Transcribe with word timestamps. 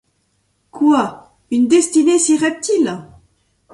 Quoi! 0.71 1.31
une 1.51 1.67
destinée 1.67 2.17
si 2.17 2.35
reptile! 2.35 3.05